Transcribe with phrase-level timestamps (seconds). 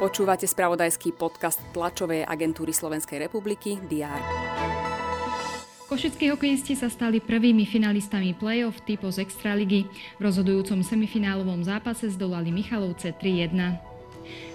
[0.00, 4.20] Počúvate spravodajský podcast tlačovej agentúry Slovenskej republiky DR.
[5.92, 9.84] Košickí hokejisti sa stali prvými finalistami play-off typo z Extraligy.
[10.16, 13.76] V rozhodujúcom semifinálovom zápase zdolali Michalovce 3-1.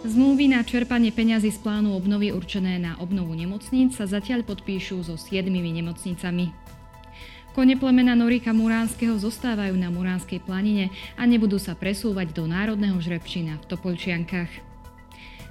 [0.02, 5.14] Zmluvy na čerpanie peňazí z plánu obnovy určené na obnovu nemocníc sa zatiaľ podpíšu so
[5.14, 6.65] siedmimi nemocnicami.
[7.56, 13.64] Kone plemena Norika Muránskeho zostávajú na Muránskej planine a nebudú sa presúvať do Národného žrebčína
[13.64, 14.52] v Topolčiankách.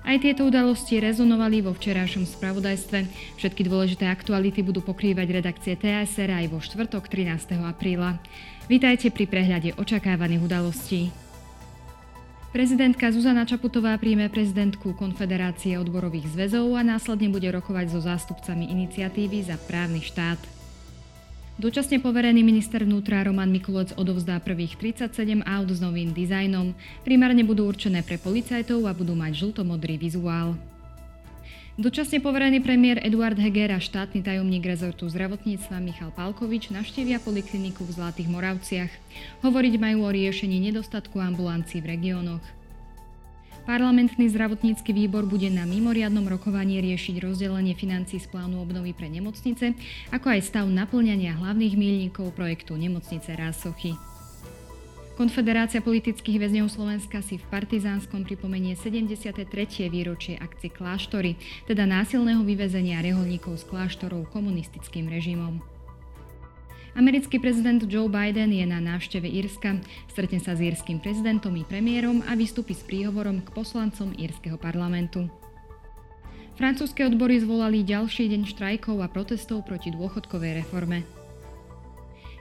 [0.04, 3.08] Aj tieto udalosti rezonovali vo včerajšom spravodajstve.
[3.40, 7.56] Všetky dôležité aktuality budú pokrývať redakcie TSR aj vo štvrtok 13.
[7.64, 8.20] apríla.
[8.68, 11.08] Vítajte pri prehľade očakávaných udalostí.
[12.52, 19.40] Prezidentka Zuzana Čaputová príjme prezidentku Konfederácie odborových zväzov a následne bude rokovať so zástupcami iniciatívy
[19.48, 20.63] za právny štát.
[21.54, 26.74] Dočasne poverený minister vnútra Roman Mikulec odovzdá prvých 37 aut s novým dizajnom.
[27.06, 30.58] Primárne budú určené pre policajtov a budú mať žltomodrý vizuál.
[31.78, 38.02] Dočasne poverený premiér Eduard Heger a štátny tajomník rezortu zdravotníctva Michal Palkovič navštívia polikliniku v
[38.02, 38.92] Zlatých Moravciach.
[39.46, 42.63] Hovoriť majú o riešení nedostatku ambulancií v regiónoch.
[43.64, 49.72] Parlamentný zdravotnícky výbor bude na mimoriadnom rokovaní riešiť rozdelenie financí z plánu obnovy pre nemocnice,
[50.12, 53.96] ako aj stav naplňania hlavných míľnikov projektu Nemocnice Rásochy.
[55.16, 59.48] Konfederácia politických väzňov Slovenska si v Partizánskom pripomenie 73.
[59.88, 65.73] výročie akcie Kláštory, teda násilného vyvezenia reholníkov z kláštorov komunistickým režimom.
[66.94, 72.22] Americký prezident Joe Biden je na návšteve Írska, stretne sa s írským prezidentom i premiérom
[72.22, 75.26] a vystúpi s príhovorom k poslancom írskeho parlamentu.
[76.54, 81.02] Francúzske odbory zvolali ďalší deň štrajkov a protestov proti dôchodkovej reforme.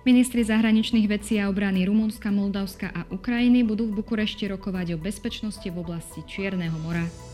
[0.06, 5.66] Ministri zahraničných vecí a obrany Rumunska, Moldavska a Ukrajiny budú v Bukurešti rokovať o bezpečnosti
[5.66, 7.33] v oblasti Čierneho mora.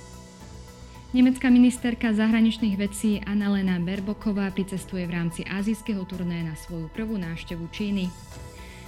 [1.09, 7.65] Nemecká ministerka zahraničných vecí Annalena Berboková pricestuje v rámci azijského turné na svoju prvú návštevu
[7.73, 8.13] Číny.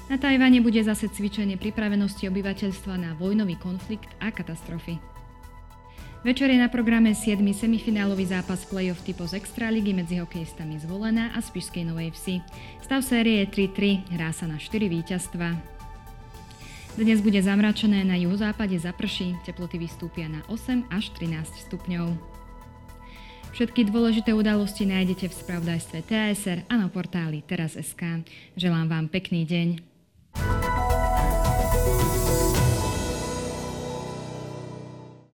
[0.06, 5.02] Na Tajvane bude zase cvičenie pripravenosti obyvateľstva na vojnový konflikt a katastrofy.
[6.22, 7.42] Večer je na programe 7.
[7.58, 12.38] semifinálový zápas play-off typu z Extraligy medzi hokejistami Zvolená a Spišskej Novej Vsi.
[12.86, 15.81] Stav série je 3-3, hrá sa na 4 víťazstva.
[16.92, 22.20] Dnes bude zamračené, na juhozápade zaprší, teploty vystúpia na 8 až 13 stupňov.
[23.56, 28.28] Všetky dôležité udalosti nájdete v spravodajstve TSR a na portáli teraz.sk.
[28.60, 29.91] Želám vám pekný deň.